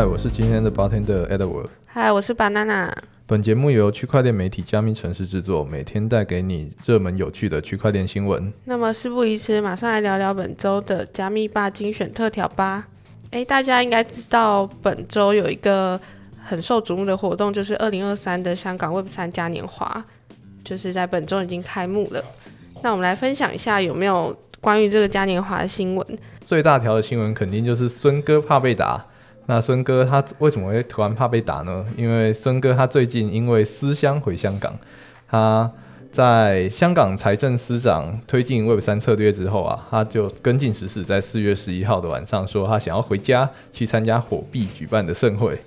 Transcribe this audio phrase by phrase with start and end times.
[0.00, 1.66] 嗨，我是今天的 bartender Edward。
[1.84, 2.90] 嗨，我是 banana。
[3.26, 8.50] 本节目由区块链媒体加密城市制作，每天带给你热门有趣的区块链新闻。
[8.64, 12.88] 那么事不宜迟，马上来聊聊本周的加密吧精选特调吧。
[13.32, 16.00] 诶，大家应该知道本周有一个
[16.42, 20.02] 很受瞩目的活动，就是二零二三的香港 Web 三嘉年华，
[20.64, 22.24] 就是在本周已经开幕了。
[22.82, 26.18] 那我们来分享一下有没有关于这个嘉年华的新闻。
[26.42, 29.04] 最大条的新闻肯定就是孙哥怕被打。
[29.50, 31.84] 那孙哥他为什么会突然怕被打呢？
[31.96, 34.78] 因为孙哥他最近因为思乡回香港，
[35.28, 35.68] 他
[36.12, 45.58] 在香港财政司长推进 Web 三策略之后啊，他就跟进实事，在四月十一号的晚上说他想要回家去参加火币举办的盛会。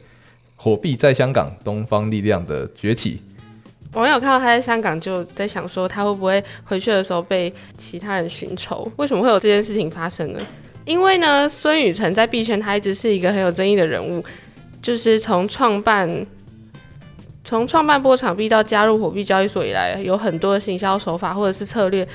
[0.56, 3.22] 火币在香港，东方力量的崛起。
[3.92, 8.90] 网友看到他在香港，就在想说他会不会回去的时候被其他人寻仇？
[8.96, 10.40] 为什么会有这件事情发生呢？
[10.86, 14.24] 因为呢，孙宇晨在币圈他一直是一个很有争议的人物，
[14.82, 16.26] 就是从创办
[17.44, 22.08] 从创办波场币到加入火币交易所以来，有很多的行销手法或者是策略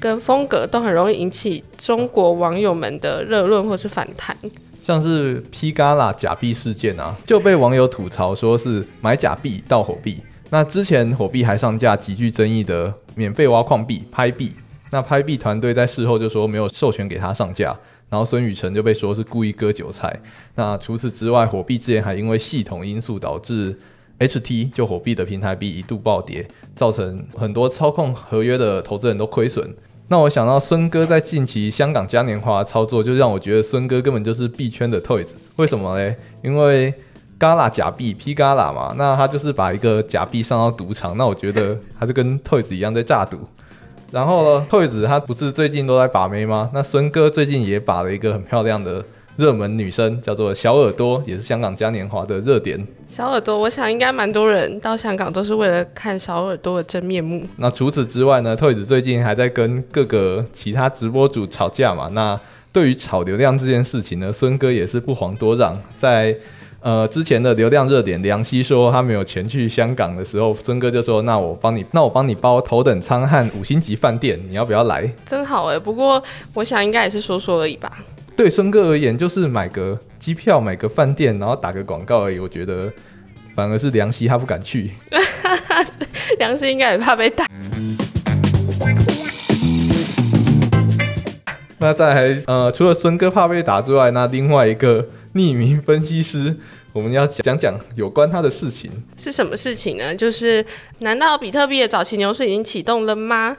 [0.00, 4.36] 跟风格都很容易引起中国网友们的热论或是反弹。
[4.84, 10.18] 像是 P 嘎啦假币事件啊，就被网友吐槽说是买假币到火币。
[10.50, 14.52] 那之前火币还上架极具争议的免费挖矿币拍币，
[14.90, 17.76] 那拍币团队在事后就说没有授权给他上架。
[18.08, 20.20] 然后孙宇晨就被说是故意割韭菜。
[20.54, 23.78] 那除此之外，火币之前还因为系统因素导致
[24.18, 29.74] HT 就火币的平台币一度暴跌，造成很多操控合约的投资人都亏损。
[30.08, 35.32] 那我想到孙哥在近期香港嘉年华操作，就让我觉得孙哥根本就是币圈的 Toys。
[35.56, 36.16] 为什么嘞？
[36.42, 36.94] 因为
[37.38, 43.38] Gala 假币 P Gala 嘛，那他就是把一个假币上到赌场，那我觉得他就跟 Toys 一样在诈赌。
[44.10, 46.70] 然后呢，惠子他不是最近都在把妹吗？
[46.72, 49.04] 那孙哥最近也把了一个很漂亮的
[49.36, 52.82] 热门女生，叫做小耳朵，也是香港嘉年华的热点。
[53.06, 57.42] 小耳朵，我想应该蛮多人到香港都是为了看小耳朵的真面目。
[57.56, 62.08] 那除此之外呢，惠子最近还在跟各个其他直播主吵架嘛？
[62.12, 62.40] 那
[62.72, 66.34] 对于炒流量这件事情呢，孙哥也是不遑多让，在。
[66.80, 76.22] 呃，之前的流量热点，梁希说他没有钱去香港的时候，孙哥就说：“那我帮你，那我帮你包头等舱和五星级饭店，你要不要来？”真好哎，不过
[76.54, 77.98] 我想应该也是说说而已吧。
[78.36, 82.38] 对孙哥而言，就是买个机票、买个饭店，然后打个广告而已。
[82.38, 82.90] 我觉得
[83.56, 84.92] 反而是梁希他不敢去，
[86.38, 87.44] 梁希应该也怕被打。
[91.78, 95.04] 那再来，呃，除了孙哥怕被打之外，那另外一个。
[95.34, 96.56] 匿名分析师，
[96.92, 100.14] 我们要讲讲有关他的事情是什么事情呢？
[100.14, 100.64] 就是
[100.98, 103.56] 难道比特币的早期牛市已经启动了吗？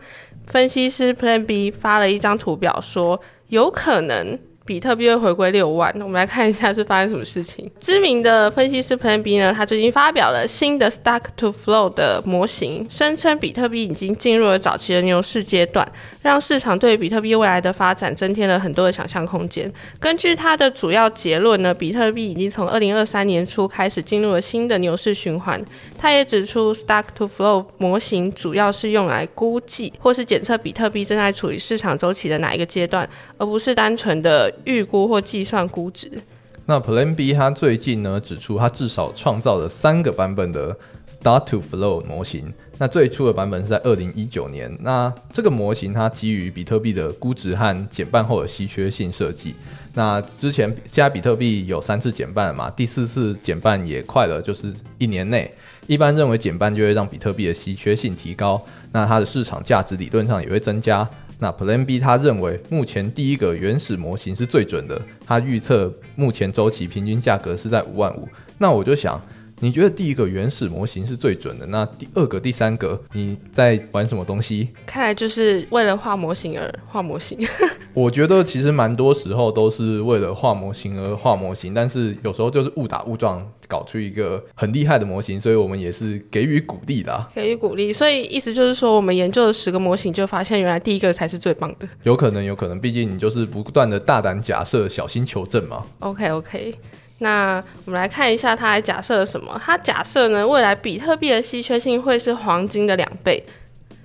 [0.47, 4.39] 分析师 Plan B 发了一张图表说，有可能。
[4.69, 7.67] 比特币会回归六万，我们来看一下是发生什么事情。
[7.79, 15.91] 知名的分析师 Plan B 呢，他最近发表了新的 Stack to Flow 的模型，声称比特币已经进入了早期的牛市阶段，
[16.21, 19.73] 让市场对比特币未来的发展增添了很多的想象空间。
[19.99, 25.59] 根据他的主要结论呢，比特币已经从二零二三年初开始进入了新的牛市循环。
[25.97, 33.09] 他也指出，Stack to Flow 模型主要是用来估计或是检测比特币正在处于市场周期的哪一个阶段，
[33.39, 34.53] 而不是单纯的。
[34.65, 36.21] 预估或计算估值。
[36.65, 40.77] 那 Plan B 它最近呢指出，它至少创造了三个版本的
[41.07, 42.53] Start to Flow 模型。
[42.77, 44.77] 那最初的版本是在二零一九年。
[44.81, 49.55] 那这个模型它基于比特币的估值和减半后的稀缺性设计。
[49.95, 55.51] 那之前现在比特币有三次减半嘛，第四次减半也快了，就是一年内。
[55.87, 61.09] 一般认为减半就会让比特币的稀缺性提高，那它的市场价值理论上也会增加。
[61.39, 68.27] 那 Plan B 他认为目前第一个原始模型是最准的，他预测目前周期平均价格是在五万五。
[68.57, 69.19] 那我就想。
[69.59, 71.65] 你觉得第一个原始模型是最准的？
[71.67, 74.69] 那第二个、第三个，你在玩什么东西？
[74.85, 77.37] 看来就是为了画模型而画模型。
[77.93, 87.27] 我觉得其实蛮多时候都是为了画模型而画模型，但是有时候就是误打误撞搞出一个很厉害的模型，所以我们也是给予鼓励的。
[87.35, 91.87] 给予鼓励，所以意思就是说，我们研究了十个模型，就发现原来第一个才是最棒的。
[92.03, 95.83] 有可能，有可能，毕竟你就是不断的大胆假设，小心求证嘛。
[95.99, 96.73] OK，OK。
[97.19, 99.61] 那我们来看一下，他还假设了什么？
[99.63, 103.43] 他假设呢，未来比特币的稀缺性会是黄金的两倍。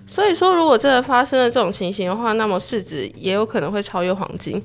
[0.06, 4.62] 所以说，如果真的发生了这种情形的话，那么市值也有可能会超越黄金。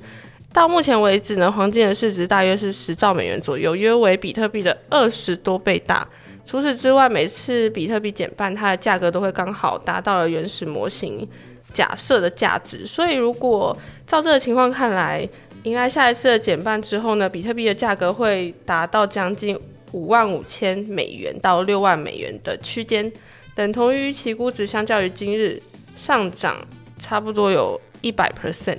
[0.52, 6.06] 到目前为止呢，黄金的市值大约是十兆美元左右，约为比特币的二十多倍大。
[6.44, 11.26] 除此之外，每次比特币减半，它的价格都会刚好达到了原始模型
[11.72, 12.84] 假设的价值。
[12.84, 13.76] 所以，如果
[14.06, 15.26] 照这个情况看来，
[15.64, 19.58] 迎来下一次的减半之后呢，比特币的价格会达到将近
[19.92, 23.10] 五万五千美元到六万美元的区间，
[23.54, 25.62] 等同于其估值相较于今日
[25.96, 26.56] 上涨
[26.98, 28.78] 差不多有一百 percent。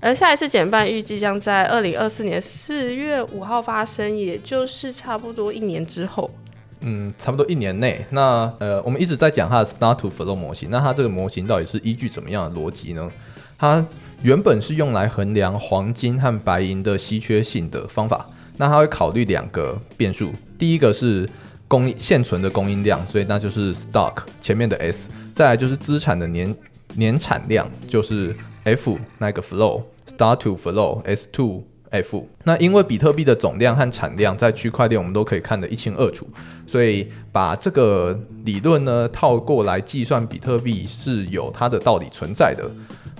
[0.00, 6.30] 而下一次减半预计将在二零二四年四月五号发生，也就是差不多一年之后。
[6.80, 8.04] 嗯，差不多一年内。
[8.10, 10.70] 那呃，我们一直在讲它的 Start to Flow 模型。
[10.70, 13.10] 那它这个模型到底是依据怎么样的逻辑呢？
[13.58, 13.84] 它
[14.22, 18.26] 原本是用来衡量黄金和白银的稀缺性的方法。
[18.56, 21.28] 那它会考虑两个变数，第一个是
[21.68, 25.08] 供现存的供应量，所以那就是 Stock 前面的 S。
[25.32, 26.52] 再来就是资产的年
[26.96, 28.34] 年产量，就是
[28.64, 29.84] F 那个 Flow
[30.16, 32.26] Start to Flow S two F。
[32.42, 36.28] 那因为比特币的总量和产量在区块链我们都可以看得一清二楚。
[36.66, 42.68] 所以把这个理论呢套过来计算比特币是有它的道理存在的。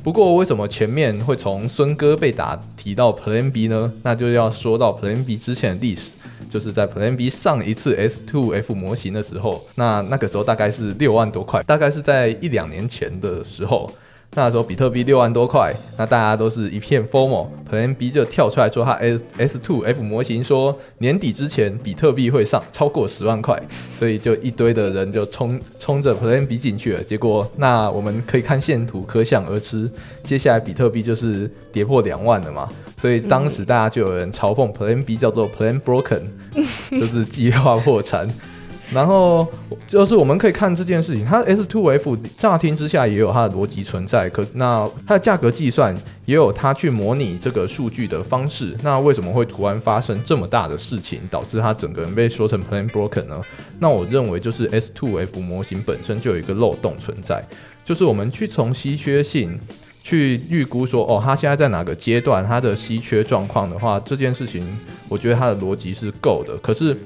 [0.02, 3.92] 不过为什么前面会从孙哥被打提到 Plan B 呢？
[4.02, 6.10] 那就要说到 Plan B 之前的历史，
[6.48, 13.90] 就是在 Plan B 上一次 S2F 模型的时候，那那个时候大概是六万多块，大概是在一两年前的时候。
[14.34, 23.60] 那时候比特币六万多块，那大家都是一片 formal，Plan B 就跳出来说，他 S S two F 模型说年底之前比特币会上超过十万块，
[23.98, 27.02] 所以就一堆的人就冲冲着 Plan B 进去了。
[27.02, 29.90] 结果那我们可以看线图，可想而知，
[30.22, 32.69] 接下来比特币就是跌破两万了嘛。
[33.00, 36.22] 所以当时大家就有人嘲讽 Plan B 叫做 Plan Broken，
[36.90, 38.28] 就是计划破产。
[38.90, 39.46] 然后
[39.87, 45.94] 就是我们可以看这件事情，它 S two F 乍听之下也有它的逻辑存在，可那它的价格计算
[46.25, 48.75] 也有它去模拟这个数据的方式。
[48.82, 53.43] 那为什么会突然发生这么大的事情，导致它整个人被说成 Plan Broken 呢？
[53.79, 57.44] 那我认为就是 S two F 模型本身就有一个漏洞存在，
[57.84, 59.58] 就是我们去从稀缺性
[60.02, 64.67] 去预估说，哦，它现在在哪个阶段，它的稀缺状况的话，这件事情
[65.11, 66.96] 我觉得它的逻辑是够的，可是。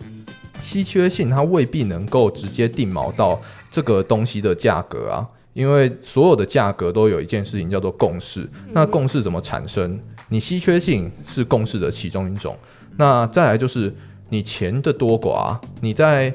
[0.62, 3.38] 稀缺性它未必能够直接定锚到
[3.70, 8.48] 这个东西的价格啊，因为所有的价格都有一件事情叫做共识。
[8.72, 9.98] 那共识怎么产生？
[10.28, 12.56] 你稀缺性是共识的其中一种。
[12.96, 13.92] 那再来就是
[14.28, 16.32] 你钱的多寡，你在。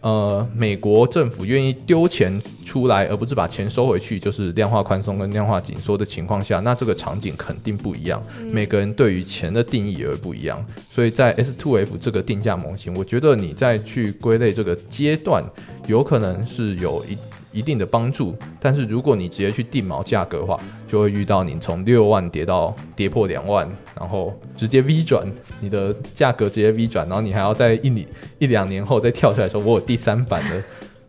[0.00, 8.22] 呃，美国政府愿意丢钱出来，而不是把钱收回去，就是量化宽松跟量化紧缩的情况下，那这个场景肯定不一样。
[8.52, 15.42] 每个人对于钱的定义也会不一样，所以在 S two F 这个定价模型，我觉得你再去归类这个阶段，
[15.86, 17.16] 有可能是有一。
[17.56, 23.66] 一定的帮助，但是如果你直接去定锚价格的话，就会遇到你从六万跌到跌破两万，
[23.98, 25.26] 然后直接 V 转，
[25.60, 28.06] 你的价格直接 V 转，然后你还要在一年
[28.38, 30.62] 一两年后再跳出来说，我有第三版的。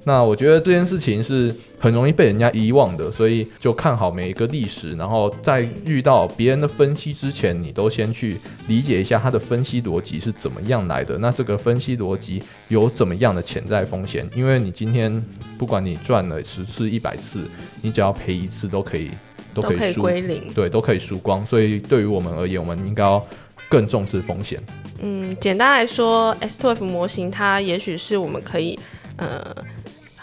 [0.08, 8.38] 那我觉得这件事情是很容易被人家遗忘的，所以就看好每一个历史，然后在遇到别人的分析之前，你都先去
[8.70, 11.18] 理解一下他的分析逻辑是怎么样来的。
[11.18, 14.26] 那这个分析逻辑有怎么样的潜在风险？
[14.34, 15.22] 因为你今天
[15.58, 17.44] 不管你赚了十次、一百次，
[17.82, 19.12] 你只要赔一次都可以，
[19.54, 21.44] 都可以归零，对，都可以输光。
[21.44, 23.22] 所以对于我们而言，我们应该要
[23.68, 24.58] 更重视风险。
[25.02, 28.80] 嗯，简单来说，S2F 模型它也许是我们可以，
[29.18, 29.54] 呃。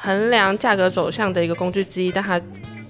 [0.04, 2.38] 衡量价格走向的一个工具之一，但它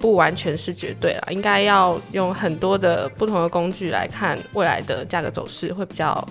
[0.01, 6.27] 不完全是绝对了，应该要用很多的不同的工具来看未来的价格走势，会比较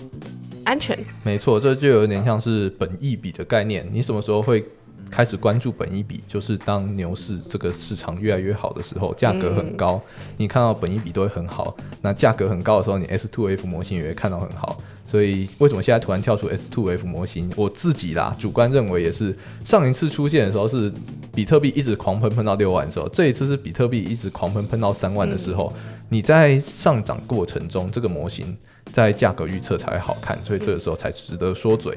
[0.65, 0.97] 安全。
[1.23, 3.87] 没错，这就有点像是本益比的概念。
[3.93, 4.65] 你什么时候会
[5.09, 6.21] 开始关注本益比？
[6.27, 10.01] 就是当牛市这个市场越来越好的时候，价格很高，
[10.35, 11.75] 你看到本益比都会很好。
[12.01, 14.77] 那价格很高的时候，你 S two F 模型也会看到很好。
[15.13, 17.47] 所以为什么现在突然跳出 S two F 模型？
[17.55, 20.91] 我自己啦，主观认为也是上一次出现的时候是
[21.35, 25.71] 比特币一直狂喷喷到六万的时候，这一次是比特币一直狂喷喷到三万的时候。
[26.09, 28.57] 你在上涨过程中，这个模型
[28.91, 31.95] 在价格预测才会好看，所以这个时候才值得说嘴。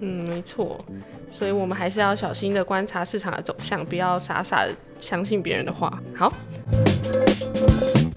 [0.00, 0.76] 嗯，没错。
[1.30, 6.02] 所以我们还是要小心的观察市场的走向，不要傻傻的相信别人的话。
[6.16, 6.32] 好，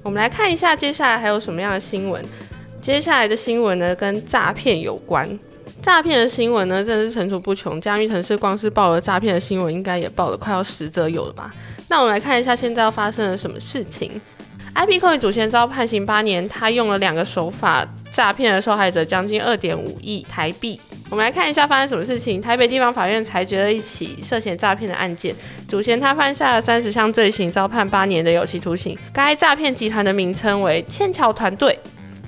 [0.02, 2.26] 我们来看一下接下来还有什么样的新闻。
[2.90, 5.30] 接下来的新闻呢，跟诈骗有关。
[5.80, 7.80] 诈骗的新闻呢，真的是层出不穷。
[7.80, 11.54] 加密城市光是报了诈骗的新闻，应该也报了快要十则有了吧？
[11.88, 14.20] 那我们来看一下，现在要发生了什么事情
[14.74, 20.82] ？IP Coin 主先遭判刑八年，他用了两个手法诈骗了受害者将近二点五亿台币。
[21.12, 22.42] 我们来看一下发生什么事情。
[22.42, 25.36] 台北地方法院裁决了一起涉嫌诈骗的案件，
[25.68, 28.98] 主嫌他犯下了三十项罪行，遭判八年的有期徒刑。
[29.14, 31.78] 该诈骗集团的名称为千桥团队。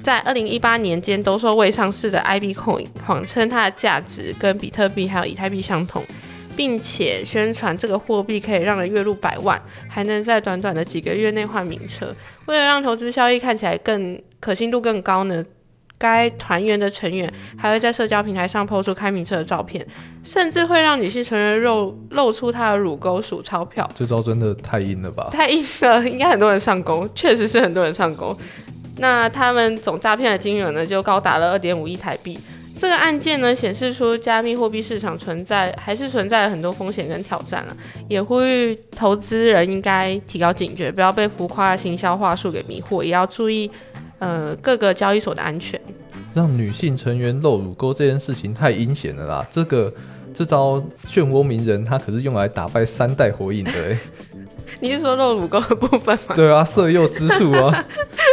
[0.01, 6.03] 在二零一八年间，兜售未上市的 IB Coin，谎称它的价值跟比特币还有以太币相同，
[6.55, 12.13] 并且宣传这个货币可以让人月入百万，还能在短短的几个月内换名车。
[12.48, 15.46] 为了让投资效益看起来更可信度更高呢？
[16.00, 19.86] 该团员的成员还会在社交平台上抛出开名车的照片，
[20.24, 23.88] 甚至会让女性成员露露出她的乳沟数钞票。
[23.93, 25.29] 这招真的太硬了吧？
[25.31, 28.36] 太硬了，应该很多人上钩，确实是很多人上钩。
[28.98, 32.40] 那他们总诈骗的金额呢，就高达了二点五亿台币。
[32.78, 43.70] 这个案件呢，显示出加密货币市场存在还是存在了很多风险跟挑战了，也呼吁投资人应该提高警觉，不要被浮夸的行销话术给迷惑，也要注意。
[44.20, 45.82] 呃，各个交易所的安全，
[46.36, 49.48] 让女性成员露乳沟这件事情太阴险了啦！
[49.50, 49.92] 这个
[50.32, 50.78] 这招
[51.10, 53.98] 漩涡鸣人，他可是用来打败三代火影的哎。
[54.80, 56.36] 你是说露乳沟的部分吗？
[56.36, 57.84] 对啊，色诱之术啊。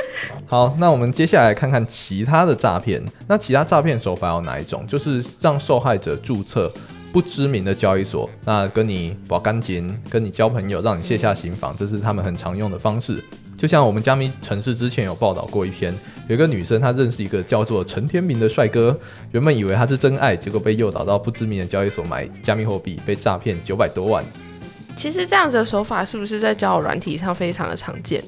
[0.51, 3.05] 好，那我们接下来看看其他的诈骗。
[3.27, 4.87] 那其他诈骗手法有哪一种？
[4.87, 6.73] 就是让受害者注册
[7.13, 13.23] 不知名的交易所，那跟你保干净，跟你交朋友，让你卸下行房，这是他们很常用的方式。
[13.59, 15.93] 就像我们加密城市之前有报道过一篇，
[16.29, 18.99] 有一个女生她认识一个叫做陈天明的帅哥，
[19.33, 24.25] 原本以为他是真爱，结果被诱导到不知名的交易所买加密货币，被诈骗九百多万。
[24.97, 28.25] 其实这样子的手法是不是在交友软体上非常的常见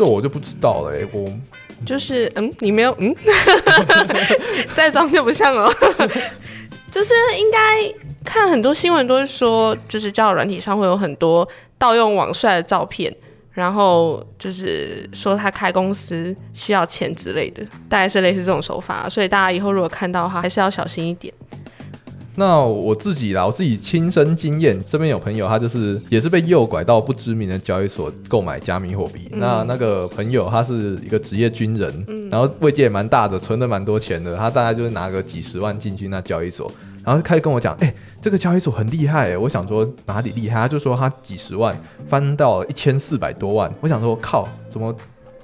[0.00, 1.30] 这我就不知道了，我
[1.84, 3.14] 就是嗯，你没有嗯，
[4.72, 5.70] 再装就不像了，
[6.90, 7.58] 就是应该
[8.24, 13.14] 看很多新闻都是说，就是交友软体上会有很多盗用网帅的照片。
[13.52, 21.34] 然后就是说他开公司需要钱之类的，大概是类似这种手法，所以大家以后如果看到的话，还是要小心一点。
[22.40, 29.28] 那我自己啦，我自己亲身经验，这边有朋友他就是也是被诱拐到不知名的交易所购买加密货币。
[29.32, 36.72] 那那个朋友他是一个职业军人，然后位阶也蛮大的，存了蛮多钱的，他大概就是拿个几十万进去那交易所，
[37.04, 37.94] 然后开始跟我讲，哎。
[38.22, 40.60] 这个交易所很厉害，我想说哪里厉害？
[40.60, 41.74] 他就说他几十万
[42.06, 44.94] 翻到一千四百多万，我想说靠，怎么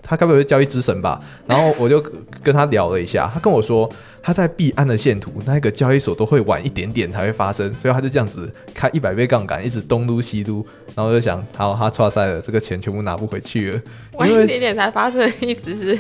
[0.03, 1.19] 他该不会是交易之神吧？
[1.47, 1.99] 然后我就
[2.43, 3.91] 跟他聊了一下，他跟我说
[4.27, 10.67] 他在币安的线图那个交易所都会晚一点点才会发生，所以他就这样子开一百倍杠杆，一直东撸西撸。
[10.97, 13.81] 然后就想，好，他错赛了，这个钱全部拿不回去了。
[14.15, 15.95] 晚一点点才发生的意思是，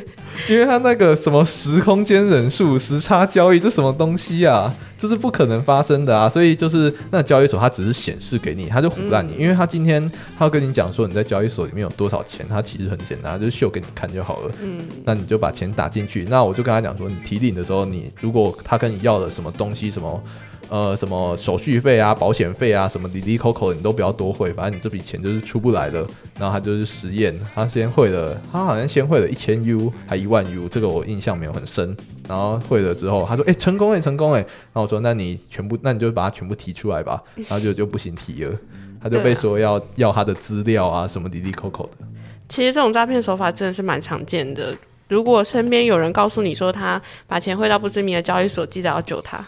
[0.48, 4.74] 因为他那个什么时空间人数时差交易，这什么东西啊？
[4.98, 6.26] 这是不可能发生的啊！
[6.26, 14.52] 所以就是那交易所，它只是显示给你，他就唬烂你，因为他今天他要跟你讲说你在交易所里面有多少钱，他其实很简单，就是秀给你看就好了。
[14.62, 16.24] 嗯，那你就把钱打进去。
[16.30, 20.22] 那我就跟他讲说，你提领的时候，你如果他跟你要了什么东西，什么。
[20.68, 26.04] 呃，什么手续费啊、保险费啊，什么滴滴扣扣，你都不要多汇，反正你这笔钱就是出不来的。
[26.40, 31.96] 然后他就是实验，他先汇了，他好像先汇了一千 U 还一万 U，这个我印象没有很深。
[32.26, 34.40] 然后汇了之后，他说：“哎，成功哎，成功哎。”
[34.74, 37.22] 然后我说：“那你全部，那你就把它全部提出来吧。
[37.46, 38.52] ”然后就就不行提了，
[39.00, 42.04] 他就被说要要他的资料啊，什么滴滴扣扣的。
[42.48, 44.74] 其实这种诈骗手法真的是蛮常见的。
[45.08, 49.44] 如果身边有人告诉你说他把钱汇到不知名的交易所，记得要救他。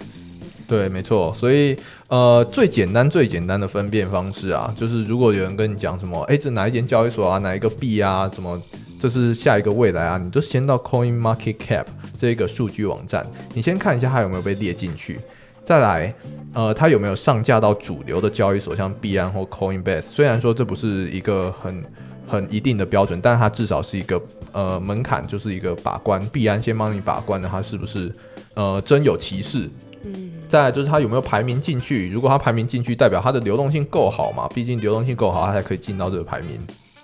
[0.69, 1.75] 对，没错，所以
[2.09, 8.61] 呃，最简单、最简单的分辨方式啊，就是如果有人跟你讲什么，哎，这哪一间交易所啊，哪一个币啊，什么，
[9.01, 11.87] 这是下一个未来啊，你就先到 Coin Market Cap
[12.21, 15.19] 这个数据网站，你先看一下它有没有被列进去，
[15.65, 16.15] 再来，
[16.53, 20.03] 呃，它有没有上架到主流的交易所，像币安或 Coinbase。
[20.03, 21.83] 虽然说这不是一个很
[22.29, 24.21] 很一定的标准，但是它至少是一个
[24.53, 26.25] 呃门槛，就是一个把关。
[26.29, 28.15] 必然先帮你把关的，它是不是
[28.55, 29.69] 呃真有其事？
[30.05, 32.09] 嗯，再就是它有没有排名进去？
[32.11, 34.47] 如果它排名进去，代表它的流动性够好嘛？
[34.55, 36.51] 毕竟流动性够好，它才可以进到这个排名。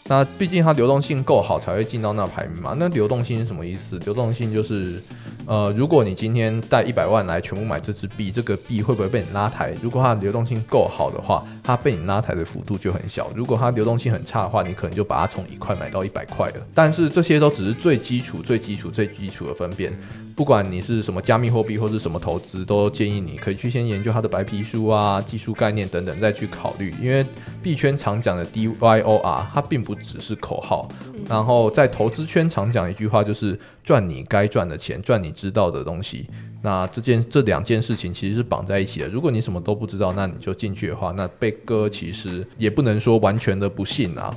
[0.06, 2.76] 那毕竟它流动性够好，才会进到那排名嘛。
[2.78, 3.98] 那流动性是什么意思？
[4.00, 5.02] 流动性就是，
[5.46, 9.74] 呃，如果你今天带一百万来全部买这支币，这个币会不会被你拉抬？
[9.82, 13.30] 如果它的流动性够好的话，它被你拉抬的幅度就很小。
[13.34, 16.66] 如果它流动性很差的话，你可能就把它从一块买到一百块了。
[16.74, 19.92] 但是这些都只是最基础、最基础、最基础的分辨。
[20.36, 26.92] 不管你是什么加密货币或是什么投资，都建议你可以去先研究它的白皮书啊、技术概念等等，再去考虑。
[27.00, 27.24] 因为
[27.62, 30.88] 币圈常讲的 DYOR，它并不只是口号。
[31.28, 36.26] 然后在投资圈常讲一句话，就是赚你该赚的钱，赚你知道的东西。
[36.62, 39.08] 那这件这两件事情其实是绑在一起的。
[39.08, 44.34] 如果你什么都不知道，那你就进去的话，那被割其实也不能说完全的不信啊。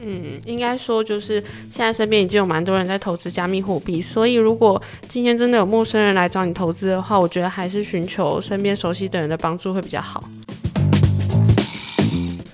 [0.00, 1.38] 嗯，应该说就是
[1.68, 10.24] 现在身边已经有蛮多人在投资加密货币，所以如果今天真的有陌生人来找你投资的话，我觉得还是寻求身边熟悉的人的帮助会比较好。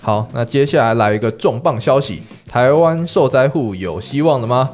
[0.00, 4.70] 好，那接下来来一个重磅消息：台湾受灾户有希望了吗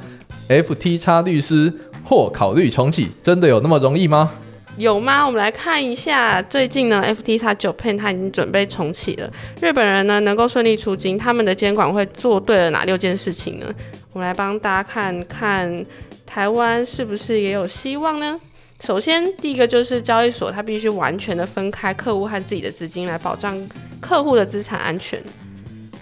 [0.48, 1.70] ？FTX 律师
[2.08, 4.32] 或考虑重启，真的有那么容易吗？
[4.78, 5.26] 有吗？
[5.26, 9.30] 我们来看一下，最近呢，FTX Japan 它已经准备重启了。
[9.60, 13.66] 日本人呢能够顺利出金，他们的监管会做对了哪六件事情呢？
[14.14, 15.84] 我们来帮大家看看
[16.24, 18.40] 台湾是不是也有希望呢？
[18.80, 23.54] 首先，第一个就是交易所它必须完全的分开客户和自己的资金来保障
[24.00, 25.22] 客户的资产安全。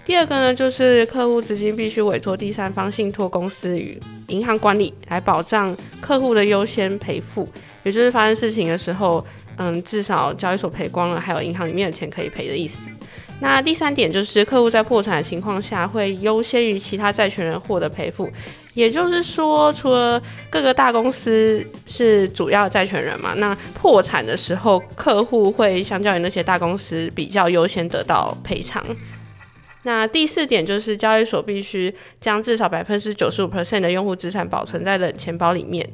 [0.07, 3.99] 第二个呢，就是客户资金必须委托第三方信托公司与
[4.29, 7.45] 银行管理，来保障客户的优先赔付，
[7.83, 9.23] 也就是发生事情的时候，
[9.57, 12.89] 嗯，至少交易所赔光了，还有银行里面的钱可以赔的意思。
[13.41, 18.31] 那第三点就是客户在破产的情况下，会优先于其他债权人获得赔付。
[18.73, 28.81] 也就是说，除了各个大公司是主要债权人嘛，那破产的时候，客户会相较于那些大公司比较优先得到赔偿。
[29.83, 35.87] 那第四点就是交易所必须将至少百分之九十五 percent 的用户资产保存在冷钱包里面，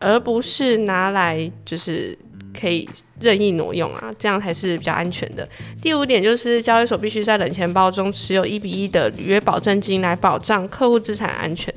[0.00, 2.18] 而不是拿来就是
[2.58, 2.88] 可以
[3.20, 5.48] 任意挪用啊，这样才是比较安全的。
[5.80, 11.72] 第五点就是交易所必须在冷钱包中持有一比一的履约保证金来保障客户资产安全。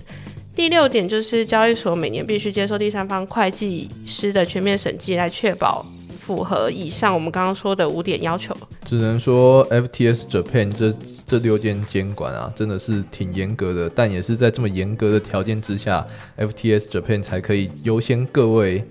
[0.56, 5.86] 第六点就是交易所每年必须接受第三方会计师的全面审计，来确保
[6.30, 8.56] 符合以上我们刚刚说的五点要求。
[8.86, 10.94] 只能说 FTS Japan 这
[11.26, 16.06] 这六间监管啊，真的是挺严格的，但也是在这么严格的条件之下
[16.38, 18.84] ，FTS Japan 才可以优先各位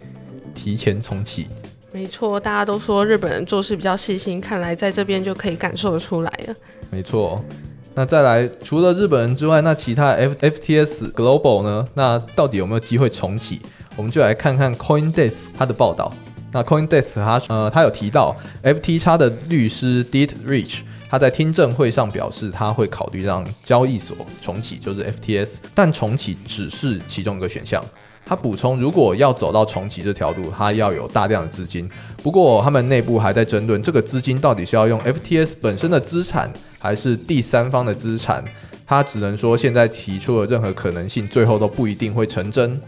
[0.52, 1.46] 提前重启。
[1.92, 6.54] 没错，大家都说日本人做事比较细心，看来在这边就可以感受得出来了。
[6.90, 7.40] 没错。
[7.94, 11.86] 那再来，除了日本人之外，那其他 F F T S Global 呢？
[11.94, 13.60] 那到底有没有机会重启？
[13.94, 16.12] 我们就来看看 CoinDesk 它的报道。
[16.52, 27.84] 那 CoinDesk 它呃，它有提到 F T X 的律师 Did Rich，他在听证会上表示，他会考虑让交易所重启，就是 F T S，但重启只是其中一个选项。
[28.24, 31.88] 他补充，如果要走到重启这条路，他要有大量的资金。
[32.22, 36.52] 不过他们内部还在争论，这个资金到底是要用 F T S 本身的资产。
[36.80, 38.44] 还是第三方的资产，
[38.86, 42.80] 他只能说现在提出的任何可能性，最后都不一定会成真。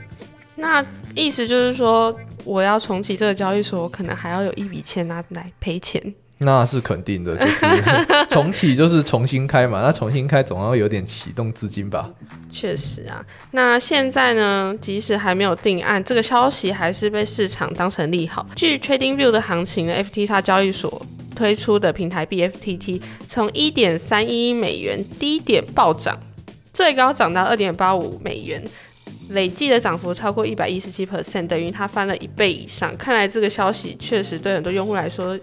[0.57, 0.85] 那
[1.15, 6.03] 意思就是说，我要重启这个交易所，可能还要有一笔钱拿来赔钱。
[6.39, 9.83] 那是肯定的，就是重启就是重新开嘛。
[9.83, 12.11] 那重新开总要有点启动资金吧？
[12.51, 13.25] 确实啊。
[13.51, 18.47] 那现在呢，即使还没有定案，这个消息还是被市场当成利好。
[18.57, 21.05] 据 TradingView 的行情呢，FTX 交易所。
[21.33, 26.19] 推出的平台 BFTT 从一点三一美元低点暴涨，
[26.71, 28.63] 最高涨到二点八五美元，
[29.31, 32.97] 累计的涨幅超过一百一十七 percent，等于它翻了一倍以上。
[32.97, 35.39] 看来这个消息确实对很多用户来说。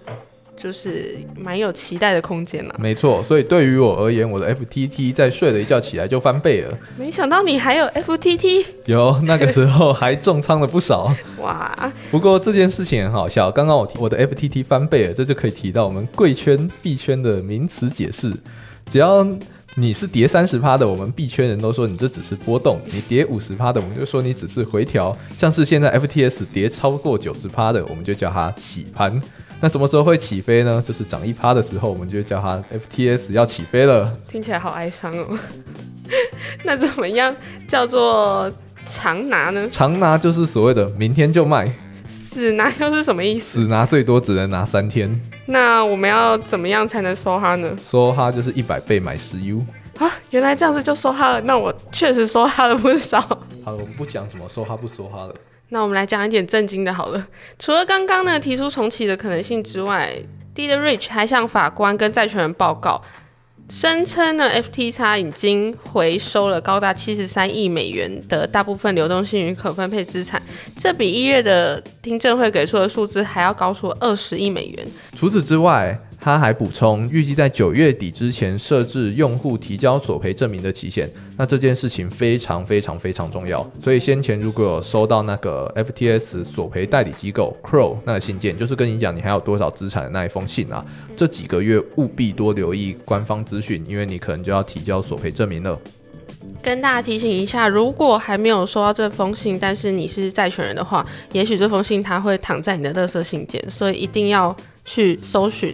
[0.59, 2.75] 就是蛮有期待的空间了。
[2.79, 6.75] 没错，所以对于我而言，我的 FTT 在睡了一觉起来就翻倍了。
[6.97, 11.13] 没想到你还有 FTT，有那个时候还重仓了不少。
[11.37, 11.93] 哇！
[12.09, 18.33] 不过这件事情很好笑，刚刚我提我的 FTT 翻倍了，这就可以提到我们贵圈币圈的名词解释。
[18.89, 19.23] 只要
[19.79, 25.15] 你是跌三十趴的，我们币圈人都说你这只是波动；你跌五十趴的，我们就说你只是回调。
[25.37, 29.21] 像是现在 FTS 跌超过九十趴的，我们就叫它洗盘。
[29.61, 30.83] 那什么时候会起飞呢？
[30.85, 34.11] 就是涨一趴的时候，我们就叫它 FTS 要起飞了。
[34.27, 35.37] 听起来好哀伤哦。
[36.65, 37.35] 那怎么样
[37.67, 38.51] 叫做
[38.87, 39.69] 长拿呢？
[39.71, 41.71] 长拿就是所谓的明天就卖。
[42.09, 43.61] 死拿又是什么意思？
[43.61, 45.21] 死拿最多只能拿三天。
[45.47, 47.75] 那我们要怎么样才能收哈呢？
[47.81, 49.65] 收哈就是一百倍买十 U
[49.97, 50.11] 啊！
[50.29, 51.41] 原来这样子就收哈了。
[51.41, 53.21] 那我确实收哈了不少。
[53.63, 55.33] 好了，我们不讲什么收哈不收哈了。
[55.69, 57.27] 那我们来讲一点震惊的，好了。
[57.57, 60.13] 除了刚刚呢提出重启的可能性之外
[60.53, 63.01] ，D 的 Rich 还向法官跟债权人报告，
[63.69, 70.41] 声称呢 FTX 已经回收了高达七十三亿美元的大部分流动性与可分配资产，
[70.77, 74.87] 这比一月的听证会给出的数字还要高出二十亿美元。
[75.17, 75.93] 除此之外，
[76.27, 81.09] 他还补充，预计在九月底之前设置用户提交索赔证明的期限。
[81.37, 83.65] 那这件事情非常非常非常重要。
[83.81, 90.85] 所以先前如果有收到那个 FTS 索赔代理机构 Crow 那个信件，就是跟你讲你还有多少资产的那一封信啊，
[91.15, 95.79] 这几个月务必多留意官方资讯，因为你可能就要提交索赔证明了。
[96.61, 105.73] 跟大家提醒一下，如果还没有收到这封信，但是你是债权人的话，也许这封信它会躺在你的垃圾信件，所以一定要去搜寻。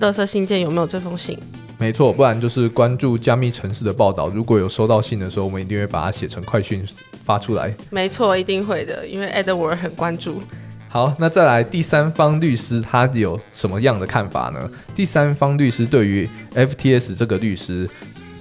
[0.00, 1.38] 垃圾信件有没有这封信？
[1.78, 4.28] 没错，不然就是关注加密城市的报道。
[4.28, 6.82] 如果有收到信的时候，我们一定会把它写成快讯
[7.22, 7.70] 发出来。
[7.90, 10.40] 没错，一定会的，因为 Edward 很关注。
[10.88, 14.70] 好，那再来第三方律师他有什么样的看法呢？
[14.94, 17.86] 第三方律师对于 FTS 这个律师，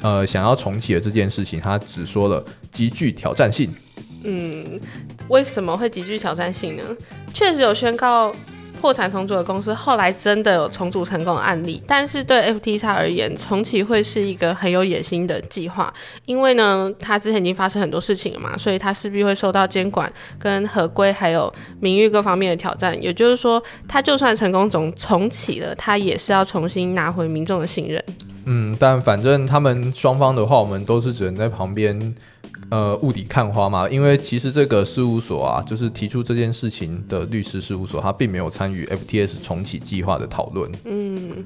[0.02, 2.42] 呃，想要重启的这件事情，他只说了
[2.72, 3.70] 极具挑战性。
[4.24, 4.80] 嗯，
[5.28, 6.84] 为什么会极具挑战性呢？
[7.34, 8.34] 确实有宣告。
[8.86, 11.82] 破产重组的公司，后来真的有重组成功案例。
[11.88, 15.92] 但是对 FTX 而言，重启会是一个很有野心的计划，
[16.26, 22.96] 因为呢，它之前已经发生很多事情了嘛，所以它势必会受到监管、跟合规还有名誉各方面的挑战。
[23.02, 28.00] 也就是说，它就算成功重重启了，它也是要重新拿回民众的信任。
[28.46, 32.16] 嗯，但反正他们双方的话，我们都是只能在旁边。
[32.72, 40.72] 呃，雾里看花嘛，因为其实这个事务所啊，就是提出这件事情的律师事务所，他并没有参与 FTS 重启计划的讨论。
[40.86, 41.44] 嗯，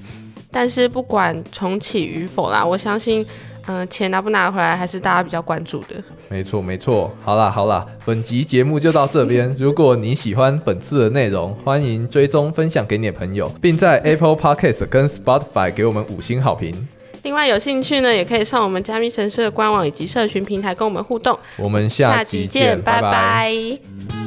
[0.52, 3.26] 但是不管重启与否啦，我相信，
[3.68, 5.96] 嗯，钱拿不拿回来还是大家比较关注的。
[6.28, 7.12] 没错，没错。
[7.24, 9.56] 好啦，好啦，本集节目就到这边。
[9.60, 16.88] 如果你喜欢本次的内容，欢迎追踪分享给你的朋友，并在 Apple Podcast 跟 Spotify 给我们五星好评。
[17.24, 21.38] 另外有兴趣呢，也可以上我们加密城市的官网以及社群平台跟我们互动。
[21.58, 24.19] 我们下集见，拜拜。